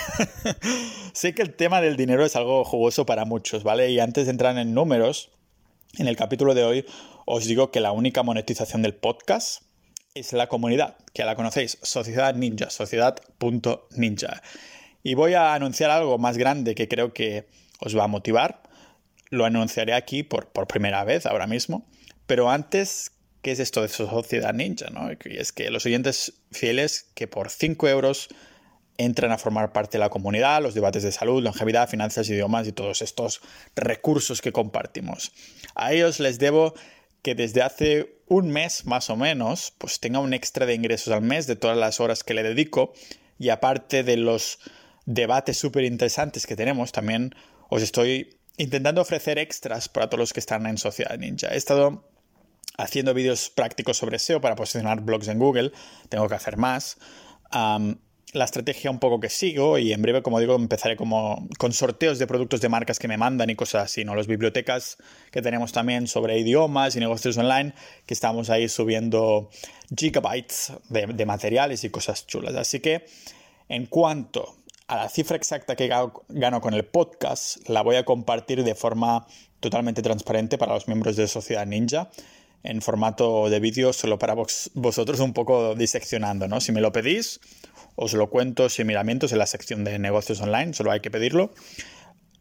[1.12, 3.90] sé que el tema del dinero es algo jugoso para muchos, ¿vale?
[3.90, 5.30] Y antes de entrar en números,
[5.98, 6.86] en el capítulo de hoy
[7.26, 9.69] os digo que la única monetización del podcast
[10.14, 14.42] es la comunidad, que la conocéis, Sociedad Ninja, sociedad.ninja.
[15.02, 17.46] Y voy a anunciar algo más grande que creo que
[17.80, 18.62] os va a motivar.
[19.30, 21.88] Lo anunciaré aquí por, por primera vez ahora mismo.
[22.26, 24.90] Pero antes, ¿qué es esto de Sociedad Ninja?
[24.90, 25.10] ¿no?
[25.12, 28.28] Y es que los oyentes fieles que por 5 euros
[28.98, 32.72] entran a formar parte de la comunidad, los debates de salud, longevidad, finanzas, idiomas y
[32.72, 33.40] todos estos
[33.74, 35.32] recursos que compartimos.
[35.74, 36.74] A ellos les debo
[37.22, 41.22] que desde hace un mes más o menos, pues tenga un extra de ingresos al
[41.22, 42.92] mes de todas las horas que le dedico.
[43.38, 44.58] Y aparte de los
[45.06, 47.34] debates súper interesantes que tenemos, también
[47.68, 51.48] os estoy intentando ofrecer extras para todos los que están en Sociedad Ninja.
[51.48, 52.08] He estado
[52.76, 55.72] haciendo vídeos prácticos sobre SEO para posicionar blogs en Google,
[56.08, 56.98] tengo que hacer más
[58.32, 62.18] la estrategia un poco que sigo y en breve, como digo, empezaré como con sorteos
[62.18, 64.14] de productos de marcas que me mandan y cosas así, ¿no?
[64.14, 64.98] Las bibliotecas
[65.30, 67.74] que tenemos también sobre idiomas y negocios online,
[68.06, 69.50] que estamos ahí subiendo
[69.96, 72.54] gigabytes de, materiales y cosas chulas.
[72.54, 73.04] Así que,
[73.68, 75.88] en cuanto a la cifra exacta que
[76.28, 79.26] gano con el podcast, la voy a compartir de forma
[79.60, 82.10] totalmente transparente para los miembros de Sociedad Ninja
[82.62, 86.60] en formato de vídeo solo para vosotros un poco diseccionando, ¿no?
[86.60, 87.40] Si me lo pedís,
[87.96, 91.52] os lo cuento sin miramientos en la sección de negocios online, solo hay que pedirlo.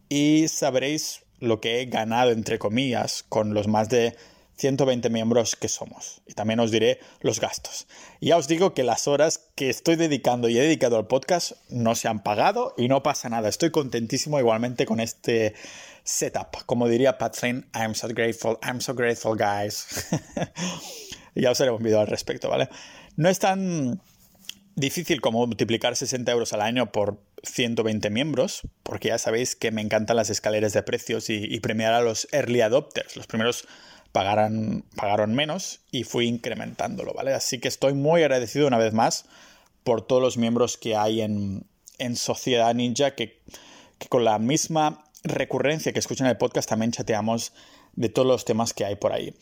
[0.10, 4.16] Y sabréis lo que he ganado, entre comillas, con los más de
[4.60, 6.22] 120 miembros que somos.
[6.28, 7.88] Y también os diré los gastos.
[8.20, 11.96] ya os digo que las horas que estoy dedicando y he dedicado al podcast no
[11.96, 13.48] se han pagado y no pasa nada.
[13.48, 15.56] Estoy contentísimo igualmente con este
[16.04, 16.66] setup.
[16.66, 19.88] Como diría Pat Flynn, I'm so grateful, I'm so grateful, guys.
[21.36, 22.68] ya os haré un vídeo al respecto, ¿vale?
[23.16, 24.02] No es tan
[24.80, 29.82] difícil como multiplicar 60 euros al año por 120 miembros, porque ya sabéis que me
[29.82, 33.16] encantan las escaleras de precios y, premiar a los early adopters.
[33.16, 33.68] Los primeros
[34.12, 37.34] pagaran, pagaron menos y fui incrementándolo, ¿vale?
[37.34, 39.26] Así que estoy muy agradecido una vez más
[39.84, 41.66] por todos los miembros que hay en,
[41.98, 43.42] en Sociedad Ninja, que,
[43.98, 47.54] que, con la misma recurrencia que escuchan el podcast también chateamos
[47.94, 49.36] de todos los temas que hay por ahí.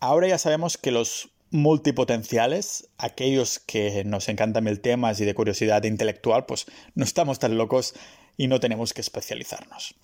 [0.00, 5.84] Ahora ya sabemos que los multipotenciales, aquellos que nos encantan mil temas y de curiosidad
[5.84, 7.94] intelectual, pues no estamos tan locos
[8.36, 9.94] y no tenemos que especializarnos.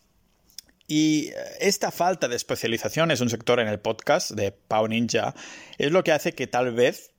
[0.87, 5.35] Y esta falta de especialización es un sector en el podcast de Pau Ninja,
[5.77, 7.11] es lo que hace que tal vez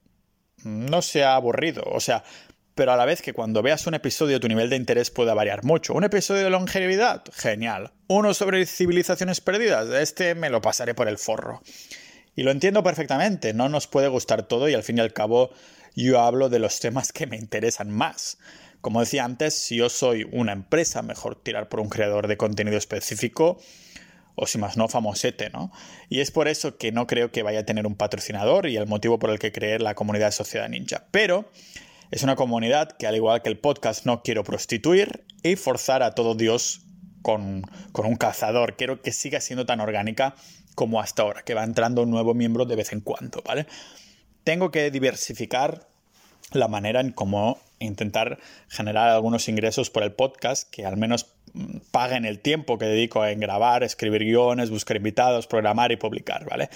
[0.64, 1.82] no sea aburrido.
[1.84, 2.24] O sea,
[2.74, 5.62] pero a la vez que cuando veas un episodio tu nivel de interés pueda variar
[5.62, 5.92] mucho.
[5.92, 7.92] Un episodio de longevidad, genial.
[8.08, 11.60] Uno sobre civilizaciones perdidas, este me lo pasaré por el forro.
[12.34, 15.50] Y lo entiendo perfectamente, no nos puede gustar todo y al fin y al cabo
[15.94, 18.38] yo hablo de los temas que me interesan más.
[18.80, 22.76] Como decía antes, si yo soy una empresa, mejor tirar por un creador de contenido
[22.76, 23.58] específico
[24.34, 25.70] o si más no, famosete, ¿no?
[26.08, 28.86] Y es por eso que no creo que vaya a tener un patrocinador y el
[28.86, 31.06] motivo por el que creé la comunidad de Sociedad Ninja.
[31.10, 31.50] Pero
[32.10, 36.14] es una comunidad que, al igual que el podcast, no quiero prostituir y forzar a
[36.14, 36.82] todo Dios
[37.20, 38.76] con, con un cazador.
[38.76, 40.34] Quiero que siga siendo tan orgánica
[40.74, 43.66] como hasta ahora, que va entrando un nuevo miembro de vez en cuando, ¿vale?
[44.44, 45.86] Tengo que diversificar
[46.52, 51.78] la manera en cómo intentar generar algunos ingresos por el podcast que al menos mm,
[51.90, 56.68] paguen el tiempo que dedico en grabar, escribir guiones, buscar invitados, programar y publicar, ¿vale?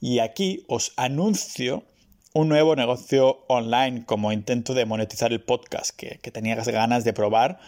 [0.00, 1.84] Y aquí os anuncio
[2.32, 7.60] un nuevo negocio online como intento de monetizar el podcast que, tenía ganas de probar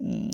[0.00, 0.30] mm,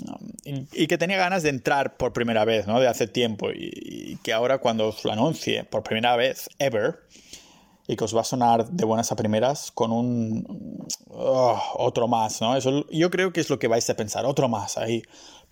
[0.73, 2.79] y, que tenía ganas de entrar por primera vez, ¿no?
[2.79, 7.01] De hace tiempo y, que ahora cuando os lo anuncie por primera vez, ever,
[7.87, 12.41] y que os va a sonar de buenas a primeras con un oh, otro más,
[12.41, 12.55] ¿no?
[12.55, 15.03] Eso yo creo que es lo que vais a pensar, otro más ahí.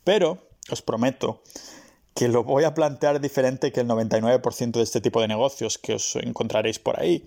[0.04, 1.41] Pero os prometo
[2.13, 5.95] que lo voy a plantear diferente que el 99% de este tipo de negocios que
[5.95, 7.25] os encontraréis por ahí.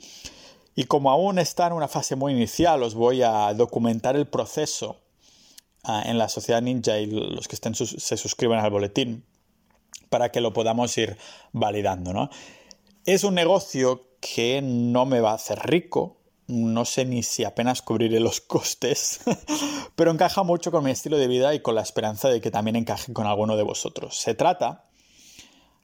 [0.75, 4.97] Y como aún está en una fase muy inicial, os voy a documentar el proceso
[5.85, 9.25] ah, en la sociedad ninja y los que estén se suscriben al boletín
[10.09, 11.17] para que lo podamos ir
[11.53, 12.31] validando, ¿no?
[13.05, 17.83] Es un negocio que no me va a hacer rico, no sé ni si apenas
[17.83, 19.21] cubriré los costes,
[19.97, 22.77] pero encaja mucho con mi estilo de vida y con la esperanza de que también
[22.77, 24.19] encaje con alguno de vosotros.
[24.19, 24.85] Se trata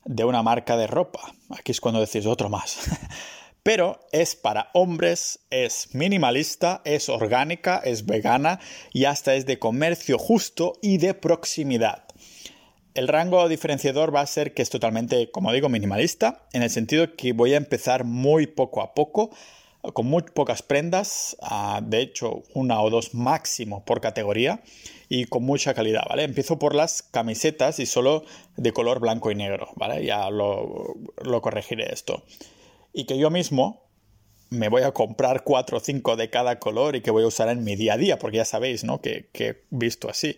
[0.04, 1.20] de una marca de ropa.
[1.50, 2.78] Aquí es cuando decís otro más.
[3.64, 8.60] Pero es para hombres, es minimalista, es orgánica, es vegana
[8.92, 12.04] y hasta es de comercio justo y de proximidad.
[12.92, 17.16] El rango diferenciador va a ser que es totalmente, como digo, minimalista, en el sentido
[17.16, 19.30] que voy a empezar muy poco a poco,
[19.94, 21.34] con muy pocas prendas,
[21.82, 24.62] de hecho una o dos máximo por categoría
[25.08, 26.24] y con mucha calidad, ¿vale?
[26.24, 28.24] Empiezo por las camisetas y solo
[28.56, 30.04] de color blanco y negro, ¿vale?
[30.04, 30.94] Ya lo,
[31.42, 32.24] corregiré esto.
[32.94, 33.84] Y que yo mismo
[34.48, 37.50] me voy a comprar cuatro o cinco de cada color y que voy a usar
[37.50, 39.02] en mi día a día, porque ya sabéis, ¿no?
[39.02, 40.36] Que, que he visto así.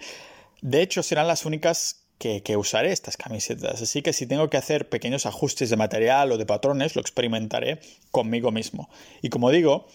[0.62, 3.82] De hecho, serán las únicas que, usaré estas camisetas.
[3.82, 7.80] Así que si tengo que hacer pequeños ajustes de material o de patrones, lo experimentaré
[8.10, 8.88] conmigo mismo.
[9.22, 9.86] Y como digo,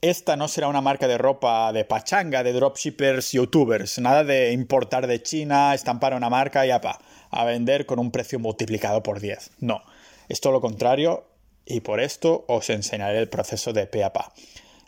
[0.00, 3.98] esta no será una marca de ropa de pachanga, de dropshippers, youtubers.
[3.98, 6.98] Nada de importar de China, estampar una marca y apa,
[7.30, 9.52] a vender con un precio multiplicado por 10.
[9.60, 9.82] No,
[10.28, 11.33] es todo lo contrario
[11.66, 14.32] y por esto os enseñaré el proceso de pe a pa.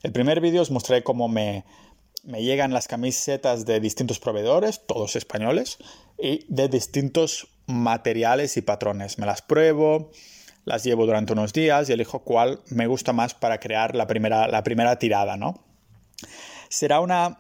[0.03, 1.65] El primer vídeo os mostraré cómo me,
[2.25, 5.79] llegan las camisetas de distintos proveedores, todos españoles,
[6.19, 9.19] y de distintos materiales y patrones.
[9.19, 10.11] Me las pruebo,
[10.65, 14.49] las llevo durante unos días y elijo cuál me gusta más para crear la primera,
[14.49, 15.63] la primera tirada, ¿no?
[16.69, 17.39] Será una,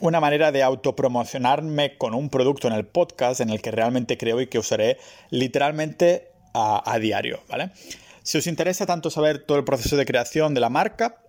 [0.00, 4.40] una manera de autopromocionarme con un producto en el podcast en el que realmente creo
[4.40, 4.98] y que usaré
[5.30, 7.70] literalmente a, diario, ¿vale?
[8.26, 11.22] Si os interesa tanto saber todo el proceso de creación de la marca,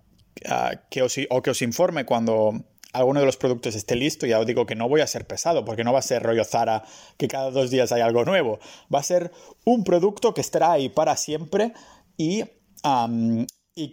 [0.46, 4.46] ah, que o que os informe cuando alguno de los productos esté listo, ya os
[4.46, 6.82] digo que no voy a ser pesado, porque no va a ser rollo Zara
[7.16, 8.58] que cada dos días hay algo nuevo.
[8.92, 9.30] Va a ser
[9.64, 11.72] un producto que estará ahí para siempre
[12.16, 12.42] y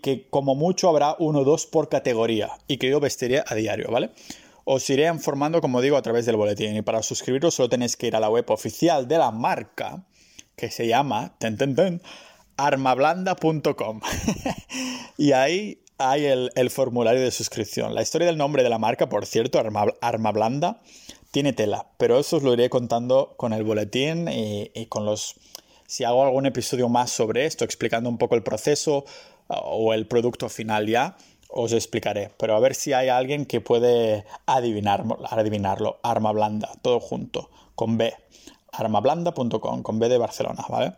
[0.01, 3.91] que como mucho habrá uno o dos por categoría y que yo vestiré a diario,
[3.91, 4.13] ¿vale?
[4.63, 6.75] Os iré informando, como digo, a través del boletín.
[6.75, 10.07] Y para suscribiros solo tenéis que ir a la web oficial de la marca,
[10.55, 11.35] que se llama
[12.57, 14.01] armablanda.com.
[15.17, 17.95] y ahí hay el, formulario de suscripción.
[17.95, 20.81] La historia del nombre de la marca, por cierto, Arma, Blanda,
[21.31, 25.35] tiene tela, pero eso os lo iré contando con el boletín y, y con los...
[25.87, 29.05] Si hago algún episodio más sobre esto, explicando un poco el proceso
[29.47, 31.15] o el producto final ya,
[31.49, 32.31] os explicaré.
[32.37, 35.19] Pero a ver si hay alguien que puede adivinarlo.
[35.29, 35.99] adivinarlo.
[36.03, 38.13] Arma blanda, todo junto, con B.
[38.71, 40.93] Armablanda.com, con B de Barcelona, ¿vale?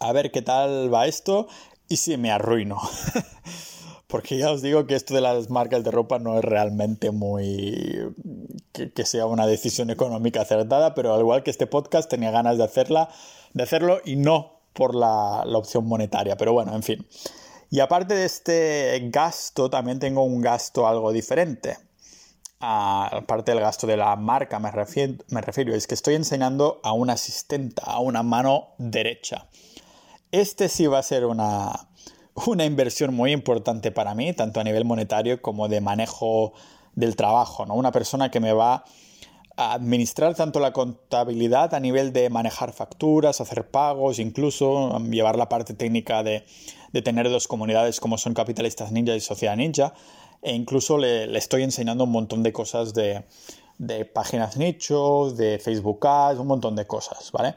[0.00, 1.46] A ver qué tal va esto
[1.88, 2.80] y si me arruino.
[4.06, 8.12] Porque ya os digo que esto de las marcas de ropa no es realmente muy.
[8.72, 12.64] que, sea una decisión económica acertada, pero al igual que este podcast tenía ganas de
[12.64, 13.08] hacerla,
[13.52, 16.36] de hacerlo y no por la, opción monetaria.
[16.36, 17.06] Pero bueno, en fin.
[17.70, 21.76] Y aparte de este gasto, también tengo un gasto algo diferente.
[22.58, 26.92] aparte del gasto de la marca, me refiero, me refiero, es que estoy enseñando a
[26.92, 29.46] una asistente, a una mano derecha.
[30.32, 31.88] Este sí va a ser una,
[32.46, 36.52] una inversión muy importante para mí, tanto a nivel monetario como de manejo
[36.94, 37.74] del trabajo, ¿no?
[37.74, 38.84] Una persona que me va
[39.56, 45.48] a administrar tanto la contabilidad a nivel de manejar facturas, hacer pagos, incluso llevar la
[45.48, 46.44] parte técnica de,
[46.92, 49.94] de tener dos comunidades como son Capitalistas Ninja y Sociedad Ninja.
[50.42, 53.24] E incluso le, estoy enseñando un montón de cosas de,
[54.12, 57.54] páginas nicho, de Facebook Ads, un montón de cosas, ¿vale?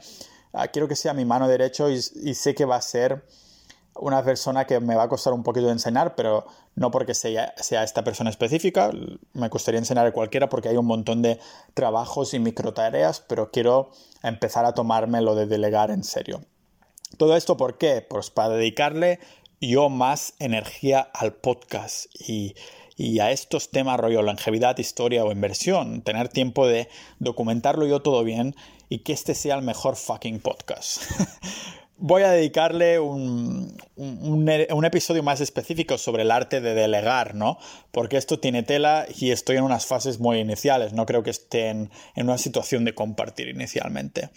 [0.53, 3.25] Ah, quiero que sea mi mano derecha y, sé que va a ser
[3.95, 7.53] una persona que me va a costar un poquito de enseñar, pero no porque sea,
[7.55, 8.91] esta persona específica,
[9.33, 11.39] me gustaría enseñar a cualquiera porque hay un montón de
[11.73, 16.41] trabajos y micro tareas, pero quiero empezar a tomarme lo de delegar en serio.
[17.17, 18.05] Todo esto, ¿por qué?
[18.07, 19.19] Pues para dedicarle
[19.61, 22.55] yo más energía al podcast y,
[23.19, 26.01] a estos temas rollo longevidad, historia o inversión.
[26.01, 26.89] Tener tiempo de
[27.19, 28.55] documentarlo yo todo bien
[28.93, 31.01] y que este sea el mejor fucking podcast.
[31.97, 37.57] Voy a dedicarle un, un, episodio más específico sobre el arte de delegar, ¿no?
[37.91, 41.69] Porque esto tiene tela y estoy en unas fases muy iniciales, no creo que esté
[41.69, 44.29] en una situación de compartir inicialmente.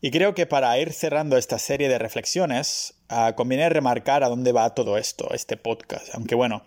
[0.00, 4.52] Y creo que para ir cerrando esta serie de reflexiones, uh, conviene remarcar a dónde
[4.52, 6.14] va todo esto, este podcast.
[6.14, 6.62] Aunque bueno,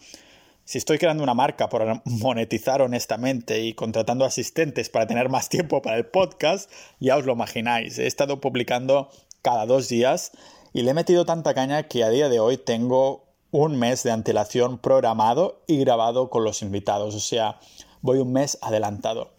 [0.72, 5.82] si estoy creando una marca por monetizar honestamente y contratando asistentes para tener más tiempo
[5.82, 8.00] para el podcast, ya os lo imagináis.
[8.00, 9.10] He estado publicando
[9.42, 10.32] cada dos días
[10.72, 14.12] y le he metido tanta caña que a día de hoy tengo un mes de
[14.12, 17.16] antelación programado y grabado con los invitados.
[17.16, 17.60] O sea,
[18.00, 19.34] voy un mes adelantado.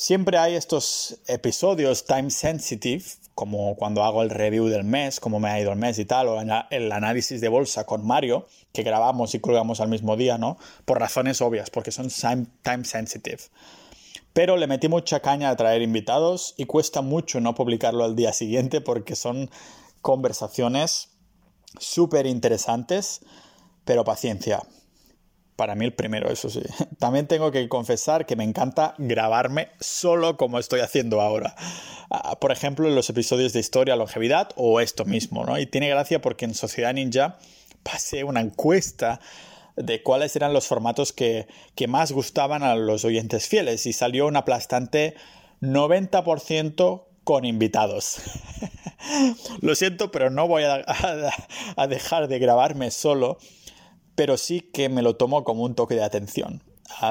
[0.00, 3.02] Siempre hay estos episodios time sensitive,
[3.34, 6.28] como cuando hago el review del mes, cómo me ha ido el mes y tal,
[6.28, 10.56] o el análisis de bolsa con Mario, que grabamos y colgamos al mismo día, ¿no?
[10.84, 12.10] Por razones obvias, porque son
[12.62, 13.40] time sensitive.
[14.32, 18.32] Pero le metí mucha caña a traer invitados y cuesta mucho no publicarlo al día
[18.32, 19.50] siguiente porque son
[20.00, 21.08] conversaciones
[21.80, 23.22] súper interesantes,
[23.84, 24.62] pero paciencia,
[25.58, 26.62] para mí el primero, eso sí.
[27.00, 31.56] También tengo que confesar que me encanta grabarme solo como estoy haciendo ahora.
[32.10, 35.58] Ah, por ejemplo, en los episodios de historia, longevidad o esto mismo, ¿no?
[35.58, 37.38] Y tiene gracia porque en Sociedad Ninja
[37.82, 39.18] pasé una encuesta
[39.74, 44.28] de cuáles eran los formatos que, que más gustaban a los oyentes fieles y salió
[44.28, 45.16] un aplastante
[45.60, 48.18] 90% con invitados.
[49.60, 50.84] Lo siento, pero no voy a,
[51.76, 53.38] a, dejar de grabarme solo
[54.18, 56.60] pero sí que me lo tomo como un toque de atención,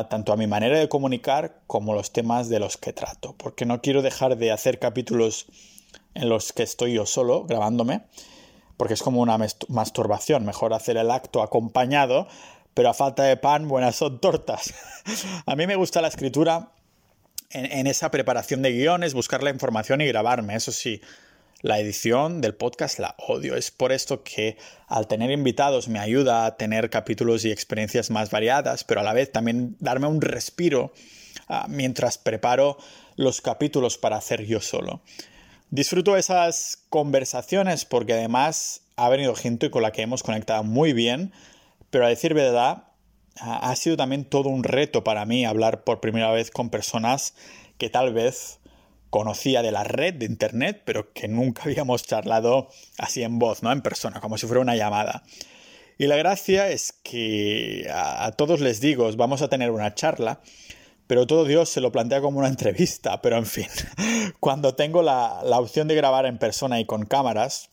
[0.10, 3.82] tanto a mi manera de comunicar como los temas de los que trato, porque no
[3.82, 5.46] quiero dejar de hacer capítulos
[6.16, 8.02] en los que estoy yo solo grabándome,
[8.76, 9.38] porque es como una
[9.70, 12.28] masturbación, mejor hacer el acto acompañado,
[12.74, 14.74] pero a falta de pan, buenas son tortas.
[15.46, 16.74] a mí me gusta la escritura
[17.52, 21.00] en, en esa preparación de guiones, buscar la información y grabarme, eso sí,
[21.62, 23.56] la edición del podcast la odio.
[23.56, 28.30] Es por esto que al tener invitados me ayuda a tener capítulos y experiencias más
[28.30, 30.94] variadas, pero a la vez también darme un respiro
[31.48, 32.78] ah, mientras preparo
[33.16, 35.02] los capítulos para hacer yo solo.
[35.70, 41.34] Disfruto esas conversaciones porque además ha venido gente con la que hemos conectado muy bien,
[41.90, 42.84] pero a decir verdad,
[43.40, 47.36] ha sido también todo un reto para mí hablar por primera vez con personas
[47.78, 48.60] que tal vez
[49.10, 53.72] conocía de la red de internet, pero que nunca habíamos charlado así en voz, ¿no?
[53.72, 55.24] En persona, como si fuera una llamada.
[55.98, 60.42] Y la gracia es que a, todos les digo, vamos a tener una charla,
[61.08, 63.68] pero todo Dios se lo plantea como una entrevista, pero en fin,
[64.40, 67.72] cuando tengo la, la opción de grabar en persona y con cámaras,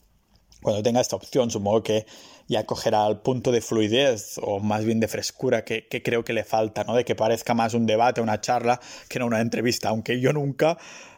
[0.63, 2.07] cuando tenga esta opción, supongo que,
[2.49, 6.45] ya cogerá el punto de fluidez o más bien de frescura que, creo que le
[6.45, 6.95] falta, ¿no?
[6.95, 10.77] De que parezca más un debate, una charla que no una entrevista, aunque yo nunca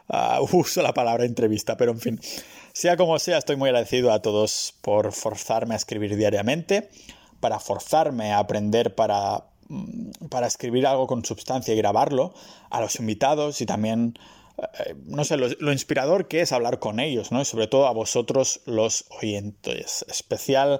[0.09, 2.19] uh, uso la palabra entrevista, pero en fin.
[2.73, 6.89] Sea como sea, estoy muy agradecido a todos por forzarme a escribir diariamente,
[7.39, 12.33] para forzarme a aprender para, mm, para escribir algo con sustancia y grabarlo,
[12.69, 14.13] a los invitados y también
[14.57, 17.41] eh, no sé, lo, inspirador que es hablar con ellos, ¿no?
[17.41, 20.03] Y sobre todo a vosotros los oyentes.
[20.09, 20.79] Especial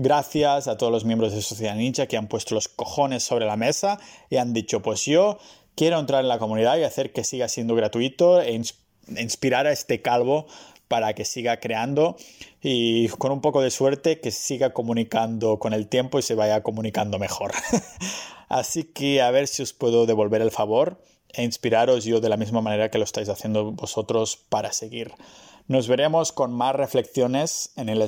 [0.00, 3.56] gracias a todos los miembros de Sociedad Ninja que han puesto los cojones sobre la
[3.56, 3.98] mesa
[4.30, 5.38] y han dicho, pues yo
[5.74, 8.62] quiero entrar en la comunidad y hacer que siga siendo gratuito e
[9.16, 10.46] inspirar a este calvo
[10.86, 12.16] para que siga creando
[12.62, 16.62] y con un poco de suerte que siga comunicando con el tiempo y se vaya
[16.62, 17.50] comunicando mejor.
[18.48, 22.36] Así que a ver si os puedo devolver el favor e inspiraros yo de la
[22.36, 25.12] misma manera que lo estáis haciendo vosotros para seguir.
[25.68, 28.02] Nos veremos con más reflexiones en el,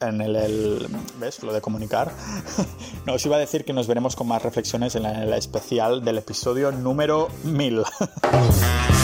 [0.00, 0.86] en el,
[1.18, 1.42] ¿ves?
[1.42, 2.12] Lo de comunicar.
[3.06, 6.18] no, os iba a decir que nos veremos con más reflexiones en el especial del
[6.18, 7.82] episodio número 1000.